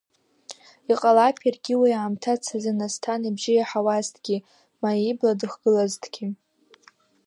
[0.91, 4.37] Иҟалап иаргьы уи аамҭац азын Асҭан ибжьы иаҳауазҭгьы,
[4.81, 6.27] ма ибла дыхгылазҭгьы.